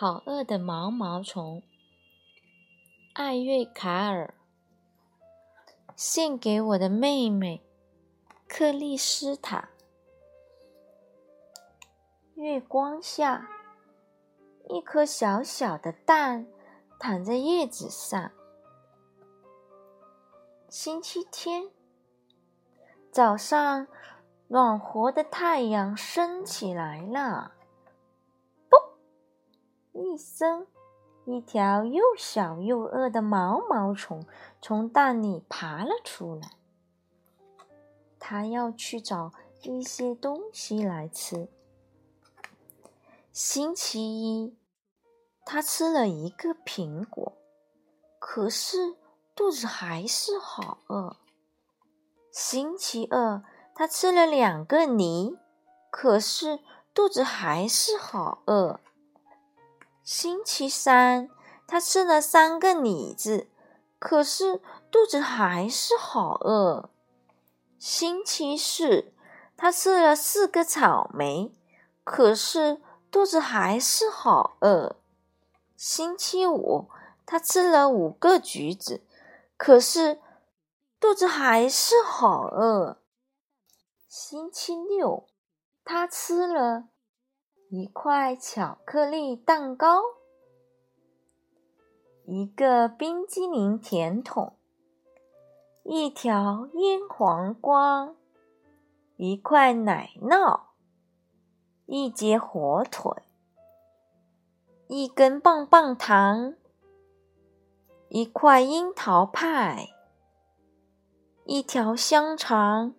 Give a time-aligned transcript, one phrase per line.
[0.00, 1.62] 好饿的毛毛虫，
[3.12, 4.32] 艾瑞卡尔，
[5.94, 7.62] 献给我的妹妹
[8.48, 9.68] 克丽斯塔。
[12.34, 13.46] 月光下，
[14.70, 16.46] 一颗小小的蛋
[16.98, 18.32] 躺在叶子上。
[20.70, 21.68] 星期天
[23.12, 23.86] 早上，
[24.48, 27.52] 暖和的太阳升起来了。
[29.92, 30.66] 一声，
[31.24, 34.24] 一条又小又饿的毛毛虫
[34.62, 36.52] 从蛋里爬了出来。
[38.18, 39.32] 它要去找
[39.62, 41.48] 一些东西来吃。
[43.32, 44.56] 星期一，
[45.44, 47.32] 它吃了一个苹果，
[48.18, 48.96] 可是
[49.34, 51.16] 肚子还是好饿。
[52.30, 53.42] 星期二，
[53.74, 55.36] 它吃了两个梨，
[55.90, 56.60] 可是
[56.94, 58.78] 肚子还是好饿。
[60.12, 61.30] 星期三，
[61.68, 63.48] 他吃了三个李子，
[64.00, 66.90] 可是肚子还是好饿。
[67.78, 69.12] 星期四，
[69.56, 71.54] 他吃了四个草莓，
[72.02, 74.96] 可是肚子还是好饿。
[75.76, 76.88] 星期五，
[77.24, 79.04] 他吃了五个橘子，
[79.56, 80.20] 可是
[80.98, 82.98] 肚子还是好饿。
[84.08, 85.28] 星期六，
[85.84, 86.88] 他吃了。
[87.72, 90.02] 一块巧克力蛋糕，
[92.24, 94.56] 一个冰激凌甜筒，
[95.84, 98.16] 一条腌黄瓜，
[99.14, 100.62] 一块奶酪，
[101.86, 103.22] 一节火腿，
[104.88, 106.56] 一根棒棒糖，
[108.08, 109.90] 一块樱桃派，
[111.44, 112.96] 一条香肠。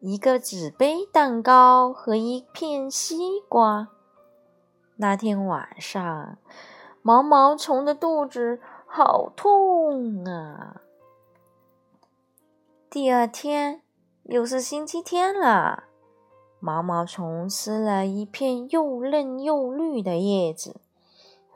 [0.00, 3.88] 一个纸杯蛋糕和一片西瓜。
[4.96, 6.38] 那天晚上，
[7.02, 10.82] 毛毛虫的肚子好痛啊！
[12.88, 13.82] 第二天
[14.22, 15.84] 又是星期天了，
[16.60, 20.80] 毛毛虫吃了一片又嫩又绿的叶子，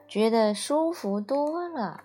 [0.09, 2.05] 觉得舒服多了。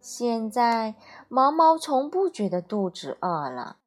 [0.00, 0.94] 现在，
[1.28, 3.78] 毛毛虫不觉得肚子饿了。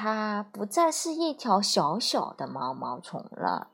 [0.00, 3.72] 它不再是一条小小的毛毛虫了，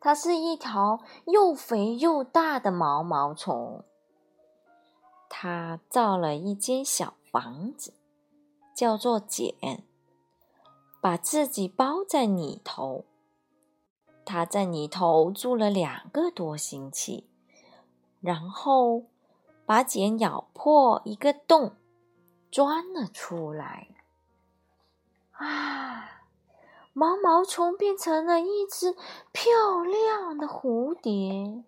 [0.00, 3.84] 它是一条又肥又大的毛毛虫。
[5.28, 7.92] 它造了一间小房子，
[8.74, 9.84] 叫做茧，
[11.02, 13.04] 把自己包在里头。
[14.24, 17.28] 它在里头住了两个多星期，
[18.22, 19.02] 然后
[19.66, 21.72] 把茧咬破一个洞，
[22.50, 23.88] 钻了出来。
[25.40, 26.20] 啊！
[26.92, 28.94] 毛毛虫变成了一只
[29.32, 31.64] 漂亮的蝴蝶。